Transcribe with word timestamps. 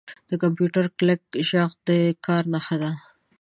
•د 0.29 0.31
کمپیوټر 0.43 0.85
کلیک 0.97 1.21
ږغ 1.49 1.71
د 1.87 1.89
کار 2.25 2.43
نښه 2.53 2.75
ده. 2.81 2.91